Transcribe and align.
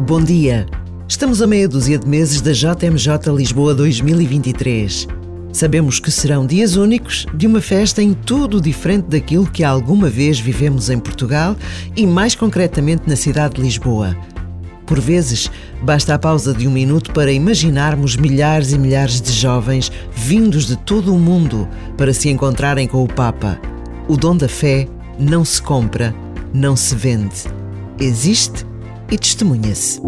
Bom 0.00 0.22
dia! 0.22 0.66
Estamos 1.08 1.40
a 1.40 1.46
meia 1.46 1.66
dúzia 1.66 1.98
de 1.98 2.06
meses 2.06 2.42
da 2.42 2.52
JMJ 2.52 3.34
Lisboa 3.34 3.74
2023. 3.74 5.08
Sabemos 5.50 5.98
que 5.98 6.10
serão 6.10 6.46
dias 6.46 6.76
únicos 6.76 7.26
de 7.32 7.46
uma 7.46 7.62
festa 7.62 8.02
em 8.02 8.12
tudo 8.12 8.60
diferente 8.60 9.06
daquilo 9.08 9.50
que 9.50 9.64
alguma 9.64 10.10
vez 10.10 10.38
vivemos 10.38 10.90
em 10.90 10.98
Portugal 10.98 11.56
e, 11.96 12.06
mais 12.06 12.34
concretamente, 12.34 13.04
na 13.06 13.16
cidade 13.16 13.54
de 13.54 13.62
Lisboa. 13.62 14.14
Por 14.84 15.00
vezes, 15.00 15.50
basta 15.82 16.14
a 16.14 16.18
pausa 16.18 16.52
de 16.52 16.68
um 16.68 16.70
minuto 16.70 17.10
para 17.14 17.32
imaginarmos 17.32 18.16
milhares 18.16 18.72
e 18.72 18.78
milhares 18.78 19.18
de 19.18 19.32
jovens 19.32 19.90
vindos 20.12 20.66
de 20.66 20.76
todo 20.76 21.12
o 21.12 21.18
mundo 21.18 21.66
para 21.96 22.12
se 22.12 22.28
encontrarem 22.28 22.86
com 22.86 23.02
o 23.02 23.08
Papa. 23.08 23.58
O 24.06 24.16
dom 24.16 24.36
da 24.36 24.46
fé 24.46 24.86
não 25.18 25.42
se 25.42 25.60
compra, 25.60 26.14
não 26.52 26.76
se 26.76 26.94
vende. 26.94 27.44
Existe 27.98 28.66
e 29.10 29.18
testemunha-se. 29.18 30.00